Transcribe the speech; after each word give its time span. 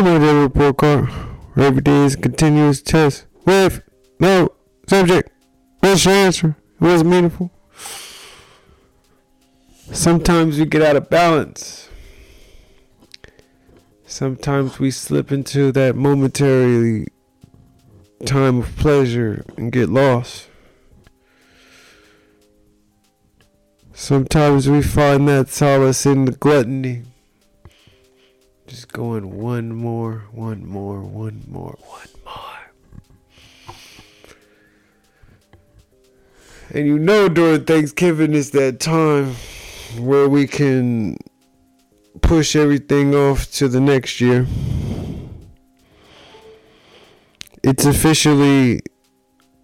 The 0.00 0.34
report 0.34 0.78
card. 0.78 1.10
Every 1.58 1.82
day 1.82 2.06
is 2.06 2.14
a 2.14 2.16
continuous 2.16 2.80
test 2.80 3.26
with 3.44 3.82
no 4.18 4.54
subject. 4.88 5.30
What's 5.80 6.06
your 6.06 6.14
answer? 6.14 6.56
It 6.80 6.82
wasn't 6.82 7.10
meaningful. 7.10 7.50
Sometimes 9.92 10.58
we 10.58 10.64
get 10.64 10.80
out 10.80 10.96
of 10.96 11.10
balance. 11.10 11.90
Sometimes 14.06 14.78
we 14.78 14.90
slip 14.90 15.30
into 15.30 15.70
that 15.72 15.96
momentary 15.96 17.08
time 18.24 18.60
of 18.60 18.74
pleasure 18.76 19.44
and 19.58 19.70
get 19.70 19.90
lost. 19.90 20.48
Sometimes 23.92 24.66
we 24.66 24.80
find 24.80 25.28
that 25.28 25.50
solace 25.50 26.06
in 26.06 26.24
the 26.24 26.32
gluttony. 26.32 27.02
Just 28.70 28.92
going 28.92 29.36
one 29.36 29.74
more, 29.74 30.26
one 30.30 30.64
more, 30.64 31.02
one 31.02 31.42
more, 31.48 31.76
one 31.80 32.06
more. 32.24 33.74
And 36.72 36.86
you 36.86 36.96
know 36.96 37.28
during 37.28 37.64
Thanksgiving 37.64 38.32
is 38.32 38.52
that 38.52 38.78
time 38.78 39.34
where 39.98 40.28
we 40.28 40.46
can 40.46 41.16
push 42.22 42.54
everything 42.54 43.12
off 43.12 43.50
to 43.54 43.66
the 43.66 43.80
next 43.80 44.20
year. 44.20 44.46
It's 47.64 47.84
officially, 47.84 48.82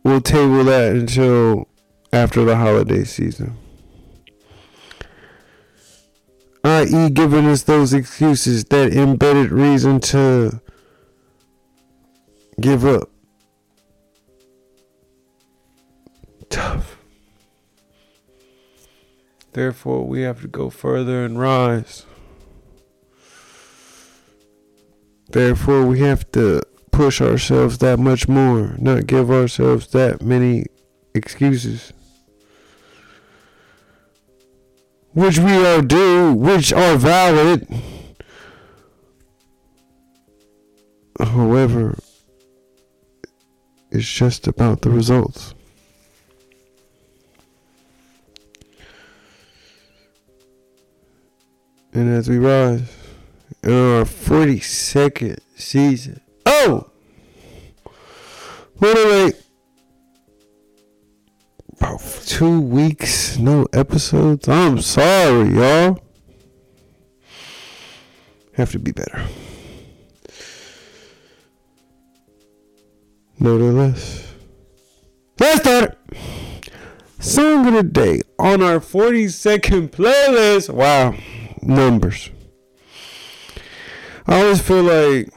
we'll 0.02 0.20
table 0.20 0.64
that 0.64 0.96
until 0.96 1.68
after 2.12 2.44
the 2.44 2.56
holiday 2.56 3.04
season. 3.04 3.56
I.e., 6.66 7.10
giving 7.10 7.46
us 7.46 7.62
those 7.62 7.92
excuses, 7.92 8.64
that 8.66 8.92
embedded 8.92 9.52
reason 9.52 10.00
to 10.00 10.60
give 12.60 12.84
up. 12.84 13.10
Tough. 16.48 16.98
Therefore, 19.52 20.06
we 20.06 20.22
have 20.22 20.40
to 20.42 20.48
go 20.48 20.70
further 20.70 21.24
and 21.24 21.38
rise. 21.38 22.04
Therefore, 25.30 25.84
we 25.86 26.00
have 26.00 26.30
to 26.32 26.62
push 26.92 27.20
ourselves 27.20 27.78
that 27.78 27.98
much 27.98 28.28
more, 28.28 28.74
not 28.78 29.06
give 29.06 29.30
ourselves 29.30 29.88
that 29.88 30.22
many 30.22 30.66
excuses. 31.14 31.92
Which 35.16 35.38
we 35.38 35.64
are 35.64 35.80
due, 35.80 36.34
which 36.34 36.74
are 36.74 36.98
valid. 36.98 37.66
However, 41.18 41.96
it's 43.90 44.06
just 44.06 44.46
about 44.46 44.82
the 44.82 44.90
results. 44.90 45.54
And 51.94 52.12
as 52.12 52.28
we 52.28 52.36
rise 52.36 52.82
in 53.62 53.72
our 53.72 54.04
42nd 54.04 55.38
season. 55.56 56.20
Oh! 56.44 56.90
Wait, 58.80 58.94
wait. 58.94 59.45
Two 62.36 62.60
weeks, 62.60 63.38
no 63.38 63.66
episodes. 63.72 64.46
I'm 64.46 64.82
sorry, 64.82 65.54
y'all. 65.54 65.98
Have 68.52 68.72
to 68.72 68.78
be 68.78 68.92
better. 68.92 69.24
Nevertheless, 73.38 74.34
let's 75.40 75.62
start. 75.62 75.98
Song 77.20 77.68
of 77.68 77.72
the 77.72 77.82
day 77.82 78.20
on 78.38 78.60
our 78.60 78.80
42nd 78.80 79.88
playlist. 79.88 80.68
Wow, 80.68 81.14
numbers. 81.62 82.28
I 84.26 84.42
always 84.42 84.60
feel 84.60 84.82
like 84.82 85.32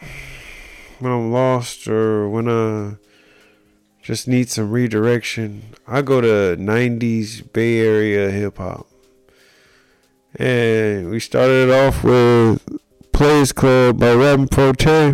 when 0.99 1.13
I'm 1.13 1.31
lost 1.31 1.88
or 1.88 2.27
when 2.27 2.49
I 2.49 2.97
just 4.09 4.27
need 4.27 4.49
some 4.49 4.71
redirection, 4.71 5.61
I 5.87 6.01
go 6.01 6.19
to 6.19 6.57
90s 6.59 7.53
Bay 7.53 7.77
Area 7.77 8.31
hip 8.31 8.57
hop. 8.57 8.87
And 10.33 11.11
we 11.11 11.19
started 11.19 11.69
off 11.69 12.03
with 12.03 12.67
Players 13.11 13.51
Club 13.51 13.99
by 13.99 14.15
Rappin' 14.15 14.47
4-Tay. 14.47 15.13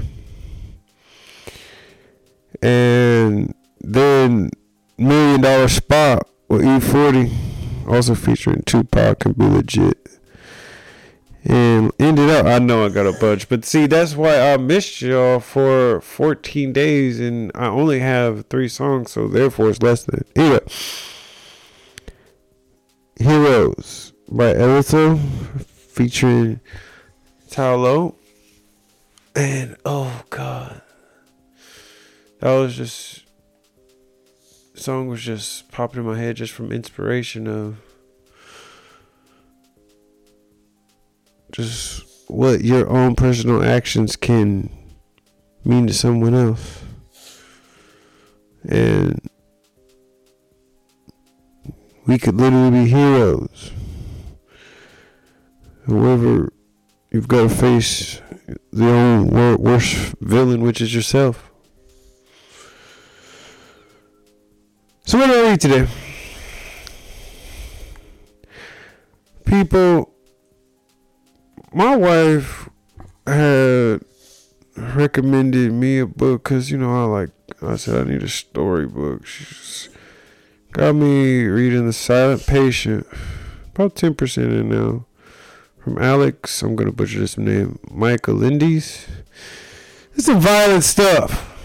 And 2.61 3.53
then 3.81 4.51
Million 4.97 5.41
Dollar 5.41 5.67
Spot 5.67 6.25
with 6.47 6.62
E40, 6.62 7.89
also 7.89 8.16
featuring 8.16 8.63
Tupac 8.66 9.25
and 9.25 9.38
B-Legit. 9.38 10.05
Up, 12.35 12.46
I 12.47 12.59
know 12.59 12.85
I 12.85 12.90
got 12.90 13.07
a 13.07 13.13
bunch, 13.13 13.47
but 13.47 13.63
see, 13.63 13.88
that's 13.88 14.16
why 14.16 14.51
I 14.51 14.57
missed 14.57 15.01
y'all 15.01 15.40
for 15.40 16.01
14 16.01 16.73
days 16.73 17.19
and 17.19 17.50
I 17.56 17.68
only 17.68 18.00
have 18.00 18.47
three 18.47 18.68
songs, 18.68 19.12
so 19.12 19.29
therefore 19.29 19.69
it's 19.69 19.81
less 19.81 20.03
than. 20.03 20.25
Anyway, 20.35 20.59
Heroes 23.18 24.12
by 24.29 24.53
Alesso 24.53 25.18
featuring 25.66 26.59
Tove 27.50 27.81
Lo. 27.81 28.16
And 29.34 29.78
oh 29.85 30.24
god, 30.29 30.81
that 32.41 32.53
was 32.53 32.75
just 32.75 33.24
song 34.74 35.07
was 35.07 35.22
just 35.22 35.72
popping 35.72 36.01
in 36.01 36.06
my 36.06 36.18
head 36.18 36.35
just 36.35 36.51
from 36.51 36.74
inspiration 36.74 37.47
of 37.47 37.78
just 41.53 42.05
what 42.28 42.63
your 42.63 42.90
own 42.90 43.16
personal 43.16 43.63
actions 43.63 44.16
can 44.16 44.69
mean 45.63 45.88
to 45.88 45.94
someone 45.94 46.34
else. 46.34 46.84
And 48.68 49.30
we 52.06 52.18
could 52.18 52.36
literally 52.36 52.84
be 52.84 52.90
heroes. 52.90 53.72
However, 55.88 56.52
you've 57.12 57.28
got 57.28 57.50
to 57.50 57.56
face 57.56 58.22
the 58.72 58.90
own 58.90 59.28
worst 59.28 60.16
villain, 60.19 60.62
which 60.62 60.81
is 60.81 60.94
yourself. 60.94 61.52
So, 65.06 65.19
what 65.19 65.28
do 65.28 65.34
I 65.34 65.50
read 65.50 65.62
today? 65.62 65.88
People 69.46 70.15
my 71.75 71.94
wife 71.94 72.69
had 73.28 74.00
recommended 74.78 75.74
me 75.74 76.00
a 76.00 76.06
book 76.06 76.46
because 76.46 76.72
you 76.72 76.78
know 76.78 76.90
I 76.90 77.03
like 77.03 77.31
I 77.62 77.75
said 77.75 78.08
I 78.08 78.09
need 78.09 78.24
a 78.24 78.30
storybook. 78.30 79.25
She's 79.25 79.90
got 80.72 80.96
me 80.96 81.44
reading 81.44 81.86
The 81.86 81.91
Silent 81.91 82.47
Patient, 82.47 83.06
about 83.74 83.97
ten 83.97 84.16
percent 84.16 84.53
in 84.53 84.69
now, 84.69 85.06
from 85.84 85.97
Alex. 86.02 86.62
I'm 86.62 86.78
gonna 86.78 86.94
butcher 86.94 87.19
this 87.19 87.38
name, 87.38 87.78
Michaelides. 87.92 89.09
It's 90.13 90.28
some 90.28 90.40
violent 90.40 90.86
stuff, 90.86 91.59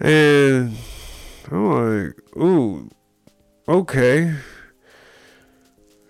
and 0.00 0.74
I'm 1.52 2.06
like, 2.06 2.14
ooh, 2.38 2.88
okay 3.68 4.34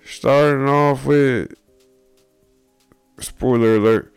starting 0.06 0.68
off 0.68 1.04
with 1.04 1.52
spoiler 3.18 3.76
alert 3.76 4.12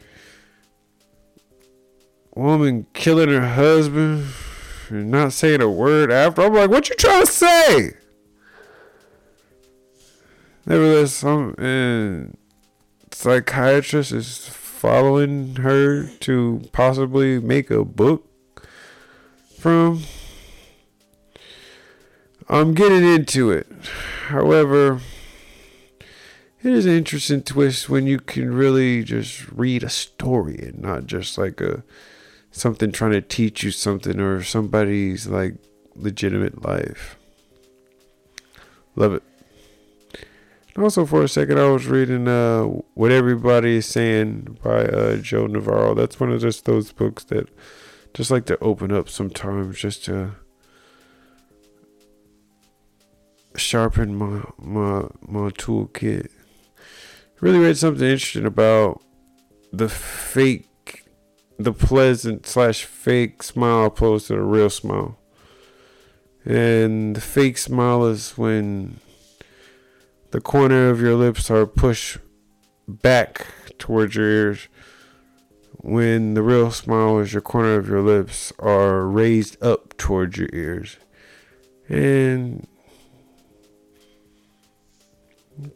woman 2.36 2.86
killing 2.94 3.30
her 3.30 3.50
husband 3.50 4.28
and 4.90 5.12
not 5.12 5.34
saying 5.34 5.62
a 5.62 5.70
word 5.70 6.12
after. 6.12 6.42
I'm 6.42 6.54
like 6.54 6.70
what 6.70 6.90
you 6.90 6.96
trying 6.96 7.26
to 7.26 7.32
say? 7.32 7.92
Nevertheless 10.66 11.14
some 11.14 11.56
and 11.58 12.38
psychiatrist 13.12 14.12
is 14.12 14.48
following 14.48 15.58
her 15.58 16.08
to 16.22 16.62
possibly 16.72 17.40
make 17.40 17.70
a 17.70 17.84
book 17.84 18.26
from. 19.58 20.04
I'm 22.48 22.74
getting 22.74 23.04
into 23.04 23.52
it. 23.52 23.68
However 24.28 25.02
it 26.62 26.74
is 26.74 26.86
an 26.86 26.94
interesting 26.94 27.42
twist 27.42 27.90
when 27.90 28.06
you 28.06 28.20
can 28.20 28.54
really 28.54 29.04
just 29.04 29.50
read 29.50 29.84
a 29.84 29.90
story 29.90 30.60
and 30.62 30.80
not 30.80 31.06
just 31.06 31.38
like 31.38 31.62
a 31.62 31.84
something 32.52 32.92
trying 32.92 33.12
to 33.12 33.22
teach 33.22 33.64
you 33.64 33.72
something 33.72 34.20
or 34.20 34.44
somebody's 34.44 35.28
like 35.28 35.56
legitimate 35.96 36.64
life. 36.64 37.18
Love 38.96 39.14
it. 39.14 39.24
Also, 40.78 41.06
for 41.06 41.24
a 41.24 41.28
second, 41.28 41.60
I 41.60 41.70
was 41.70 41.88
reading 41.88 42.28
uh, 42.28 42.64
"What 42.94 43.12
Everybody 43.12 43.78
Is 43.78 43.86
Saying" 43.86 44.60
by 44.64 44.86
uh, 44.86 45.18
Joe 45.18 45.48
Navarro. 45.48 45.94
That's 45.94 46.20
one 46.20 46.32
of 46.32 46.42
just 46.42 46.66
those 46.66 46.92
books 46.92 47.24
that 47.26 47.50
just 48.14 48.32
like 48.32 48.46
to 48.46 48.58
open 48.60 48.92
up 48.92 49.10
sometimes, 49.10 49.78
just 49.80 50.06
to 50.06 50.36
sharpen 53.56 54.16
my 54.16 54.44
my 54.58 55.08
my 55.22 55.50
toolkit. 55.50 56.30
Really 57.42 57.60
read 57.60 57.78
something 57.78 58.06
interesting 58.06 58.46
about 58.46 59.02
the 59.72 59.88
fake, 59.88 61.06
the 61.58 61.72
pleasant 61.72 62.46
slash 62.46 62.84
fake 62.84 63.44
smile 63.44 63.86
opposed 63.86 64.28
to 64.28 64.34
the 64.34 64.42
real 64.42 64.70
smile. 64.70 65.18
And 66.44 67.16
the 67.16 67.22
fake 67.22 67.58
smile 67.58 68.06
is 68.06 68.38
when 68.38 69.00
the 70.32 70.42
corner 70.42 70.90
of 70.90 71.00
your 71.00 71.16
lips 71.16 71.50
are 71.50 71.66
pushed 71.66 72.18
back 72.88 73.48
towards 73.78 74.16
your 74.16 74.28
ears. 74.28 74.68
When 75.78 76.34
the 76.34 76.44
real 76.44 76.72
smile 76.72 77.20
is 77.20 77.32
your 77.32 77.42
corner 77.42 77.76
of 77.76 77.88
your 77.88 78.02
lips 78.02 78.52
are 78.60 79.08
raised 79.08 79.62
up 79.64 79.96
towards 79.98 80.38
your 80.38 80.50
ears. 80.52 80.98
And 81.88 82.68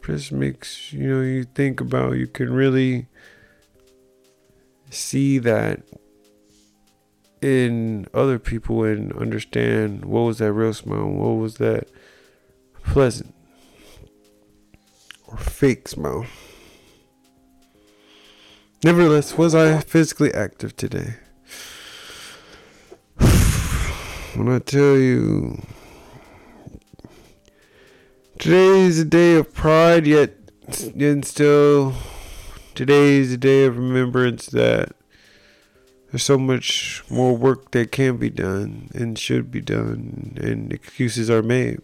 just 0.06 0.32
makes 0.32 0.94
you 0.94 1.08
know 1.08 1.22
you 1.22 1.44
think 1.44 1.82
about 1.82 2.14
you 2.14 2.28
can 2.28 2.54
really 2.54 3.08
see 4.90 5.40
that 5.40 5.82
in 7.42 8.08
other 8.14 8.40
people 8.40 8.84
and 8.84 9.12
understand 9.14 10.06
what 10.06 10.22
was 10.22 10.38
that 10.38 10.54
real 10.54 10.74
smile 10.74 11.06
what 11.06 11.42
was 11.42 11.56
that 11.56 11.88
pleasant 12.84 13.34
or 15.34 15.38
fake 15.38 15.88
smile. 15.88 16.26
Nevertheless 18.84 19.38
was 19.38 19.56
i 19.56 19.80
physically 19.80 20.34
active 20.34 20.76
today? 20.76 21.16
When 24.36 24.50
i 24.50 24.60
tell 24.60 24.98
you 24.98 25.62
Today 28.44 28.82
is 28.82 29.00
a 29.00 29.06
day 29.06 29.36
of 29.36 29.54
pride, 29.54 30.06
yet 30.06 30.34
and 31.00 31.24
still 31.24 31.94
today 32.76 33.14
is 33.14 33.32
a 33.32 33.38
day 33.38 33.64
of 33.64 33.78
remembrance 33.78 34.48
that 34.48 34.92
there's 36.12 36.24
so 36.24 36.38
much 36.38 37.06
more 37.10 37.38
work 37.38 37.72
that 37.72 37.94
can 37.94 38.18
be 38.18 38.30
done 38.30 38.90
and 38.94 39.18
should 39.18 39.50
be 39.50 39.62
done, 39.62 40.38
and 40.42 40.74
excuses 40.74 41.30
are 41.30 41.42
made. 41.42 41.80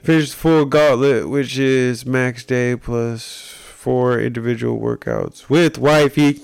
Finish 0.00 0.30
the 0.30 0.36
full 0.36 0.64
gauntlet, 0.64 1.28
which 1.28 1.58
is 1.58 2.06
max 2.06 2.44
day 2.44 2.76
plus 2.76 3.48
four 3.48 4.20
individual 4.20 4.78
workouts 4.78 5.48
with 5.48 5.76
wifey. 5.76 6.40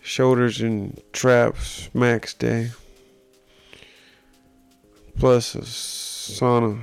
Shoulders 0.00 0.62
and 0.62 0.98
traps, 1.12 1.90
max 1.92 2.32
day 2.32 2.70
plus 5.18 5.54
a 5.54 5.60
sauna. 5.60 6.80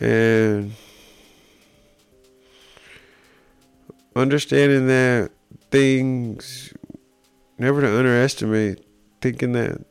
And 0.00 0.72
understanding 4.14 4.86
that 4.86 5.30
things 5.70 6.72
never 7.58 7.80
to 7.80 7.98
underestimate 7.98 8.84
thinking 9.20 9.52
that 9.52 9.84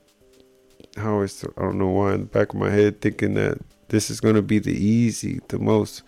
how 0.97 1.13
always 1.13 1.43
I 1.57 1.61
don't 1.61 1.77
know 1.77 1.87
why 1.87 2.13
in 2.13 2.21
the 2.21 2.25
back 2.25 2.49
of 2.49 2.59
my 2.59 2.69
head 2.69 3.01
thinking 3.01 3.35
that 3.35 3.59
this 3.89 4.09
is 4.09 4.19
going 4.19 4.35
to 4.35 4.41
be 4.41 4.59
the 4.59 4.73
easy 4.73 5.39
the 5.47 5.59
most 5.59 6.03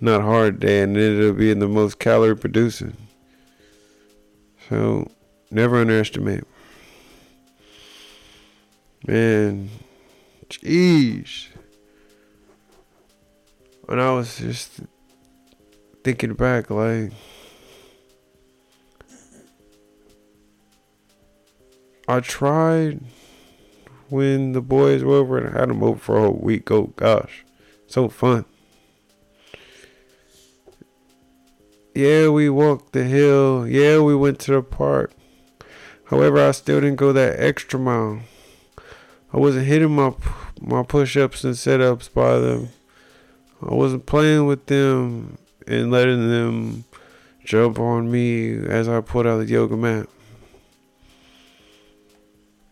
not 0.00 0.22
hard 0.22 0.60
day 0.60 0.82
and 0.82 0.96
it'll 0.96 1.32
be 1.32 1.50
in 1.50 1.58
the 1.58 1.68
most 1.68 1.98
calorie 1.98 2.36
producing. 2.36 2.96
So 4.68 5.10
never 5.50 5.76
underestimate 5.76 6.44
Man, 9.06 9.70
jeez. 10.48 11.48
When 13.84 13.98
I 13.98 14.10
was 14.12 14.38
just 14.38 14.80
thinking 16.04 16.34
back, 16.34 16.70
like, 16.70 17.12
I 22.06 22.20
tried 22.20 23.00
when 24.08 24.52
the 24.52 24.62
boys 24.62 25.04
were 25.04 25.16
over 25.16 25.38
and 25.38 25.54
I 25.54 25.60
had 25.60 25.68
them 25.68 25.82
over 25.82 25.98
for 25.98 26.16
a 26.16 26.20
whole 26.22 26.40
week. 26.40 26.70
Oh 26.70 26.92
gosh, 26.96 27.44
so 27.86 28.08
fun. 28.08 28.46
Yeah, 31.94 32.28
we 32.28 32.48
walked 32.48 32.92
the 32.92 33.04
hill. 33.04 33.66
Yeah, 33.66 34.00
we 34.00 34.14
went 34.14 34.38
to 34.40 34.52
the 34.52 34.62
park. 34.62 35.12
However, 36.04 36.46
I 36.46 36.52
still 36.52 36.80
didn't 36.80 36.96
go 36.96 37.12
that 37.12 37.38
extra 37.38 37.78
mile. 37.78 38.20
I 39.32 39.36
wasn't 39.36 39.66
hitting 39.66 39.94
my 39.94 40.14
my 40.60 40.82
push-ups 40.82 41.44
and 41.44 41.56
sit-ups 41.56 42.08
by 42.08 42.38
them. 42.38 42.70
I 43.62 43.74
wasn't 43.74 44.06
playing 44.06 44.46
with 44.46 44.66
them 44.66 45.38
and 45.66 45.90
letting 45.90 46.28
them 46.28 46.84
jump 47.44 47.78
on 47.78 48.10
me 48.10 48.56
as 48.56 48.88
I 48.88 49.00
put 49.00 49.26
out 49.26 49.38
the 49.38 49.46
yoga 49.46 49.76
mat. 49.76 50.08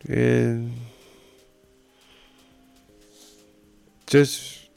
And 0.07 0.73
just 4.07 4.69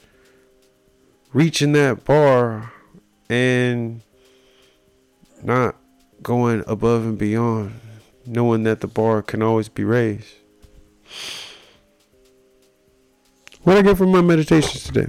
reaching 1.33 1.71
that 1.71 2.03
bar 2.03 2.73
and 3.29 4.01
not 5.41 5.75
going 6.21 6.63
above 6.67 7.03
and 7.03 7.17
beyond, 7.17 7.79
knowing 8.25 8.63
that 8.63 8.81
the 8.81 8.87
bar 8.87 9.21
can 9.21 9.41
always 9.41 9.69
be 9.69 9.83
raised. 9.83 10.35
What 13.63 13.77
I 13.77 13.83
get 13.83 13.97
from 13.97 14.11
my 14.11 14.21
meditations 14.21 14.83
today. 14.83 15.07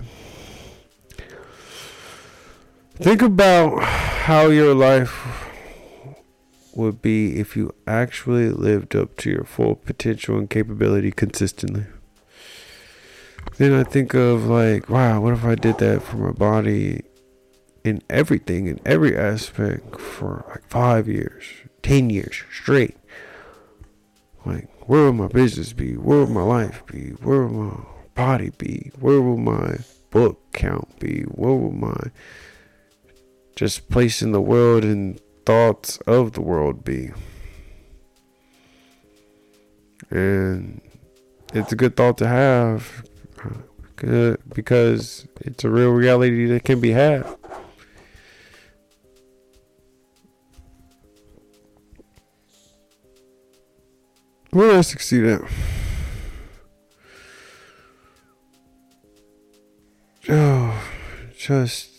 Think 2.96 3.22
about 3.22 3.82
how 3.82 4.48
your 4.48 4.74
life 4.74 5.48
would 6.74 7.00
be 7.00 7.40
if 7.40 7.56
you 7.56 7.74
actually 7.86 8.50
lived 8.50 8.94
up 8.94 9.16
to 9.16 9.30
your 9.30 9.44
full 9.44 9.76
potential 9.76 10.36
and 10.36 10.50
capability 10.50 11.10
consistently. 11.10 11.86
Then 13.56 13.72
I 13.72 13.84
think 13.84 14.12
of 14.12 14.44
like, 14.44 14.88
wow, 14.90 15.22
what 15.22 15.32
if 15.32 15.44
I 15.44 15.54
did 15.54 15.78
that 15.78 16.02
for 16.02 16.18
my 16.18 16.32
body 16.32 17.04
in 17.84 18.02
everything, 18.10 18.66
in 18.66 18.80
every 18.84 19.16
aspect 19.16 19.98
for 19.98 20.44
like 20.50 20.68
five 20.68 21.08
years, 21.08 21.44
ten 21.82 22.10
years 22.10 22.42
straight? 22.52 22.98
Like, 24.44 24.68
where 24.88 25.06
would 25.06 25.14
my 25.14 25.28
business 25.28 25.72
be? 25.72 25.94
Where 25.96 26.20
would 26.20 26.30
my 26.30 26.42
life 26.42 26.84
be? 26.86 27.10
Where 27.22 27.46
would 27.46 27.52
my 27.52 27.91
body 28.14 28.50
be? 28.58 28.90
Where 28.98 29.20
will 29.20 29.36
my 29.36 29.78
book 30.10 30.40
count 30.52 30.98
be? 30.98 31.22
Where 31.22 31.54
will 31.54 31.72
my 31.72 32.10
just 33.56 33.88
place 33.88 34.22
in 34.22 34.32
the 34.32 34.40
world 34.40 34.84
and 34.84 35.20
thoughts 35.46 35.98
of 36.06 36.32
the 36.32 36.42
world 36.42 36.84
be? 36.84 37.12
And 40.10 40.80
it's 41.54 41.72
a 41.72 41.76
good 41.76 41.96
thought 41.96 42.18
to 42.18 42.26
have 42.26 43.04
because 44.52 45.26
it's 45.40 45.64
a 45.64 45.70
real 45.70 45.90
reality 45.90 46.46
that 46.46 46.64
can 46.64 46.80
be 46.80 46.90
had. 46.90 47.22
What 54.50 54.66
did 54.66 54.76
I 54.76 54.80
succeed 54.82 55.24
at? 55.24 55.42
Just 61.42 61.90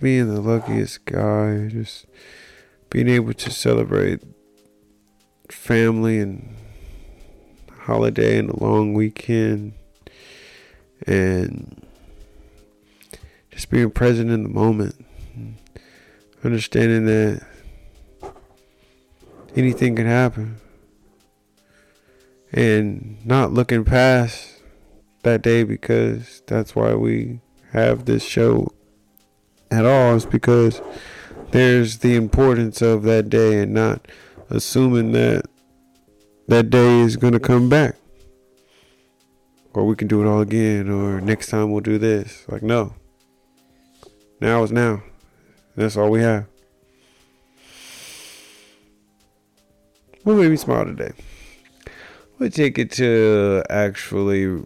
being 0.00 0.32
the 0.32 0.40
luckiest 0.40 1.04
guy, 1.04 1.66
just 1.66 2.06
being 2.90 3.08
able 3.08 3.32
to 3.32 3.50
celebrate 3.50 4.22
family 5.50 6.20
and 6.20 6.54
holiday 7.80 8.38
and 8.38 8.50
a 8.50 8.62
long 8.62 8.94
weekend 8.94 9.72
and 11.08 11.84
just 13.50 13.68
being 13.68 13.90
present 13.90 14.30
in 14.30 14.44
the 14.44 14.48
moment. 14.48 15.04
Understanding 16.44 17.06
that 17.06 17.44
anything 19.56 19.96
can 19.96 20.06
happen. 20.06 20.58
And 22.52 23.18
not 23.26 23.52
looking 23.52 23.84
past 23.84 24.62
that 25.24 25.42
day 25.42 25.64
because 25.64 26.42
that's 26.46 26.76
why 26.76 26.94
we 26.94 27.40
have 27.80 28.04
this 28.04 28.24
show 28.24 28.72
at 29.70 29.84
all 29.84 30.14
is 30.14 30.26
because 30.26 30.80
there's 31.50 31.98
the 31.98 32.16
importance 32.16 32.82
of 32.82 33.02
that 33.04 33.28
day 33.28 33.60
and 33.62 33.74
not 33.74 34.06
assuming 34.50 35.12
that 35.12 35.46
that 36.48 36.70
day 36.70 37.00
is 37.00 37.16
going 37.16 37.32
to 37.32 37.40
come 37.40 37.68
back 37.68 37.96
or 39.76 39.84
we 39.84 39.94
can 39.94 40.08
do 40.08 40.22
it 40.22 40.26
all 40.26 40.40
again, 40.40 40.88
or 40.88 41.20
next 41.20 41.48
time 41.48 41.70
we'll 41.70 41.82
do 41.82 41.98
this. 41.98 42.46
Like, 42.48 42.62
no. 42.62 42.94
Now 44.40 44.62
is 44.62 44.72
now. 44.72 45.02
That's 45.76 45.98
all 45.98 46.10
we 46.10 46.22
have. 46.22 46.46
What 50.22 50.36
made 50.36 50.50
me 50.50 50.56
smile 50.56 50.86
today? 50.86 51.12
We 52.38 52.48
take 52.48 52.78
it 52.78 52.90
to 52.92 53.62
actually. 53.68 54.64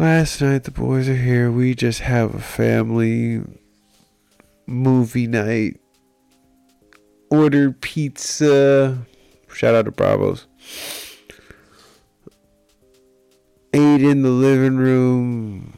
Last 0.00 0.40
night, 0.40 0.64
the 0.64 0.70
boys 0.70 1.10
are 1.10 1.14
here. 1.14 1.50
We 1.50 1.74
just 1.74 2.00
have 2.00 2.34
a 2.34 2.40
family 2.40 3.42
movie 4.64 5.26
night. 5.26 5.78
Ordered 7.30 7.82
pizza. 7.82 9.06
Shout 9.52 9.74
out 9.74 9.84
to 9.84 9.90
Bravos. 9.90 10.46
Ate 13.74 14.00
in 14.00 14.22
the 14.22 14.30
living 14.30 14.78
room. 14.78 15.74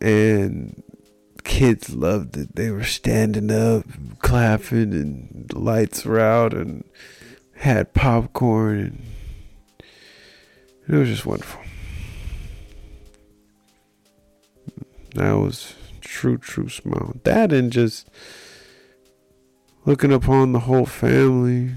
And 0.00 0.80
kids 1.42 1.92
loved 1.92 2.36
it. 2.36 2.54
They 2.54 2.70
were 2.70 2.84
standing 2.84 3.50
up, 3.50 3.84
clapping, 4.20 4.92
and 4.92 5.48
the 5.48 5.58
lights 5.58 6.04
were 6.04 6.20
out, 6.20 6.54
and 6.54 6.84
had 7.56 7.94
popcorn, 7.94 8.78
and 8.78 9.02
it 10.88 10.96
was 10.96 11.08
just 11.08 11.26
wonderful. 11.26 11.63
That 15.14 15.32
was 15.38 15.74
true, 16.00 16.38
true 16.38 16.68
smile. 16.68 17.16
That 17.22 17.52
and 17.52 17.70
just 17.72 18.08
looking 19.84 20.12
upon 20.12 20.52
the 20.52 20.60
whole 20.60 20.86
family 20.86 21.70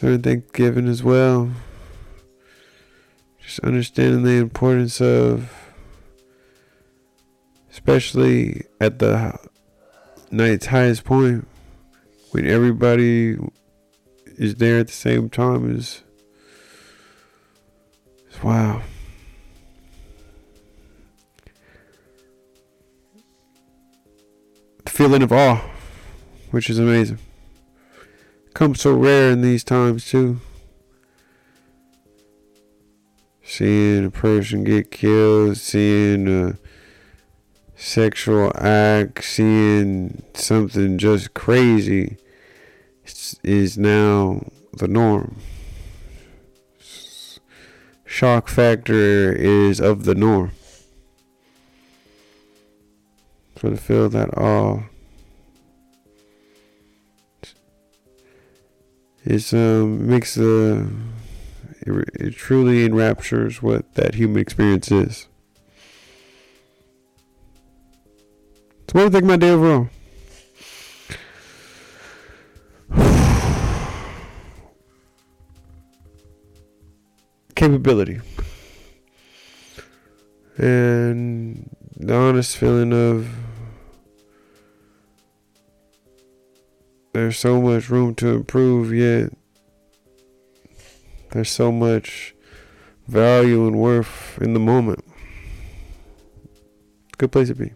during 0.00 0.22
Thanksgiving 0.22 0.88
as 0.88 1.02
well. 1.02 1.50
Just 3.42 3.60
understanding 3.60 4.22
the 4.22 4.38
importance 4.38 5.02
of, 5.02 5.52
especially 7.70 8.62
at 8.80 8.98
the 8.98 9.38
night's 10.30 10.66
highest 10.66 11.04
point, 11.04 11.46
when 12.30 12.46
everybody 12.46 13.36
is 14.38 14.54
there 14.54 14.78
at 14.78 14.86
the 14.86 14.92
same 14.94 15.28
time, 15.28 15.76
is, 15.76 16.02
is 18.30 18.42
wow. 18.42 18.82
Feeling 24.94 25.22
of 25.22 25.32
awe, 25.32 25.60
which 26.50 26.70
is 26.70 26.78
amazing 26.78 27.18
comes 28.54 28.80
so 28.80 28.94
rare 28.94 29.32
in 29.32 29.42
these 29.42 29.64
times 29.64 30.08
too. 30.08 30.40
Seeing 33.42 34.06
a 34.06 34.10
person 34.10 34.64
get 34.64 34.92
killed, 34.92 35.56
seeing 35.56 36.28
a 36.28 36.56
sexual 37.74 38.52
act, 38.54 39.24
seeing 39.24 40.22
something 40.34 40.96
just 40.96 41.34
crazy 41.34 42.16
is 43.42 43.76
now 43.76 44.46
the 44.72 44.88
norm. 44.88 45.36
Shock 48.06 48.48
factor 48.48 49.32
is 49.32 49.80
of 49.80 50.04
the 50.04 50.14
norm. 50.14 50.52
So 53.64 53.70
to 53.70 53.76
feel 53.78 54.10
that 54.10 54.36
awe 54.36 54.82
It's 59.24 59.54
um 59.54 60.06
makes 60.06 60.34
the 60.34 60.86
it, 61.80 62.10
it 62.12 62.34
truly 62.34 62.84
enraptures 62.84 63.62
what 63.62 63.94
that 63.94 64.16
human 64.16 64.42
experience 64.42 64.92
is. 64.92 65.28
So 68.86 68.92
what 68.92 69.00
do 69.00 69.04
you 69.04 69.08
think 69.08 69.24
my 69.24 69.38
day 69.38 69.48
overall? 69.48 69.88
Capability. 77.54 78.20
And 80.58 81.74
the 81.96 82.14
honest 82.14 82.58
feeling 82.58 82.92
of 82.92 83.43
there's 87.14 87.38
so 87.38 87.62
much 87.62 87.88
room 87.90 88.12
to 88.16 88.26
improve, 88.28 88.92
yet 88.92 89.32
there's 91.30 91.48
so 91.48 91.70
much 91.70 92.34
value 93.06 93.68
and 93.68 93.78
worth 93.78 94.36
in 94.42 94.52
the 94.52 94.58
moment. 94.58 95.04
Good 97.16 97.30
place 97.30 97.48
to 97.48 97.54
be. 97.54 97.72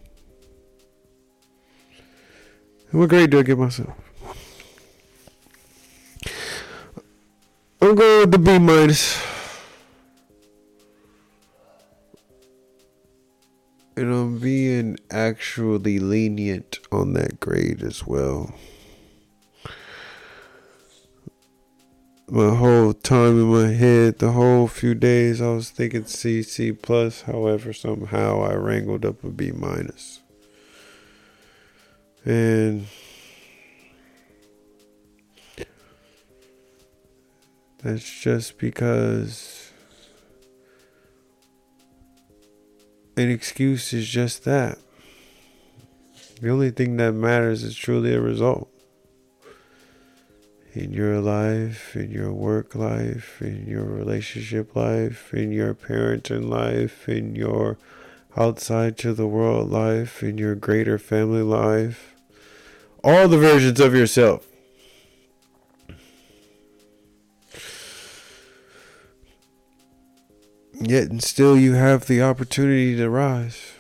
And 2.91 3.01
what 3.01 3.11
grade 3.11 3.31
do 3.31 3.39
I 3.39 3.43
give 3.43 3.61
myself? 3.61 3.95
I'm 7.81 7.95
going 7.95 8.21
with 8.21 8.33
the 8.33 8.39
B 8.39 8.59
minus. 8.59 9.23
And 13.97 14.13
I'm 14.13 14.39
being 14.41 14.97
actually 15.13 16.01
lenient 16.01 16.81
on 16.91 17.13
that 17.13 17.39
grade 17.39 17.85
as 17.85 18.05
well. 18.05 18.53
My 22.31 22.55
whole 22.55 22.93
time 22.93 23.41
in 23.41 23.47
my 23.47 23.69
head, 23.69 24.19
the 24.19 24.33
whole 24.33 24.69
few 24.69 24.95
days, 24.95 25.41
I 25.41 25.49
was 25.49 25.71
thinking 25.71 26.05
C, 26.05 26.43
C 26.43 26.73
plus. 26.73 27.23
However, 27.23 27.73
somehow 27.73 28.43
I 28.43 28.55
wrangled 28.55 29.05
up 29.05 29.25
a 29.25 29.31
B 29.31 29.51
minus. 29.51 30.21
And 32.25 32.87
that's 37.83 38.21
just 38.21 38.59
because 38.59 39.71
an 43.17 43.31
excuse 43.31 43.95
is 43.95 44.07
just 44.07 44.45
that. 44.45 44.79
The 46.43 46.51
only 46.51 46.71
thing 46.71 46.99
that 46.99 47.13
matters 47.13 47.63
is 47.63 47.75
truly 47.75 48.15
a 48.15 48.21
result 48.21 48.71
in 50.79 50.93
your 50.93 51.21
life, 51.21 51.97
in 51.97 52.13
your 52.13 52.33
work 52.33 52.77
life, 52.77 53.43
in 53.43 53.67
your 53.67 53.83
relationship 53.83 54.77
life, 54.77 55.35
in 55.35 55.51
your 55.51 55.75
parenting 55.75 56.49
life, 56.49 57.09
in 57.09 57.35
your 57.35 57.77
outside 58.37 58.97
to 58.97 59.13
the 59.13 59.27
world 59.27 59.69
life, 59.71 60.23
in 60.23 60.39
your 60.39 60.55
greater 60.55 60.97
family 60.97 61.43
life, 61.43 62.15
all 63.03 63.27
the 63.27 63.39
versions 63.39 63.81
of 63.81 63.93
yourself. 63.93 64.47
Yet 70.81 71.11
and 71.11 71.21
still 71.21 71.59
you 71.59 71.73
have 71.73 72.07
the 72.07 72.23
opportunity 72.23 72.95
to 72.97 73.11
rise 73.11 73.73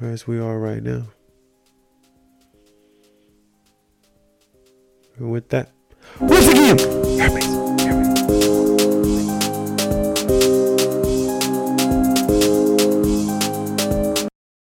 as 0.00 0.28
we 0.28 0.38
are 0.38 0.60
right 0.60 0.82
now. 0.82 1.08
With 5.18 5.48
that, 5.50 5.70
once 6.20 6.48
again, 6.48 6.78